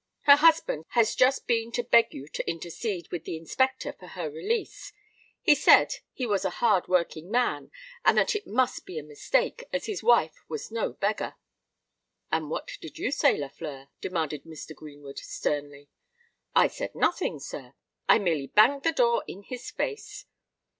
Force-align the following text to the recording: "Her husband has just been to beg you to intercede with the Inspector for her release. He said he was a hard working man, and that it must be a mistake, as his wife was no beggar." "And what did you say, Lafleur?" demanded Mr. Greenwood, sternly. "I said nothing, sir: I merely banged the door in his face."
"Her 0.21 0.37
husband 0.37 0.85
has 0.93 1.13
just 1.13 1.45
been 1.45 1.71
to 1.73 1.83
beg 1.83 2.11
you 2.11 2.27
to 2.29 2.49
intercede 2.49 3.11
with 3.11 3.23
the 3.25 3.37
Inspector 3.37 3.93
for 3.99 4.07
her 4.07 4.31
release. 4.31 4.93
He 5.43 5.53
said 5.53 5.93
he 6.11 6.25
was 6.25 6.43
a 6.43 6.49
hard 6.57 6.87
working 6.87 7.29
man, 7.29 7.69
and 8.03 8.17
that 8.17 8.35
it 8.35 8.47
must 8.47 8.87
be 8.87 8.97
a 8.97 9.03
mistake, 9.03 9.63
as 9.71 9.85
his 9.85 10.01
wife 10.01 10.43
was 10.49 10.71
no 10.71 10.93
beggar." 10.93 11.35
"And 12.31 12.49
what 12.49 12.71
did 12.81 12.97
you 12.97 13.11
say, 13.11 13.37
Lafleur?" 13.37 13.89
demanded 14.01 14.43
Mr. 14.43 14.73
Greenwood, 14.75 15.19
sternly. 15.19 15.87
"I 16.55 16.65
said 16.67 16.95
nothing, 16.95 17.39
sir: 17.39 17.75
I 18.09 18.17
merely 18.17 18.47
banged 18.47 18.81
the 18.81 18.93
door 18.93 19.23
in 19.27 19.43
his 19.43 19.69
face." 19.69 20.25